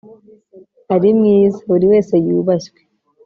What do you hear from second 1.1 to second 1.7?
mwiza,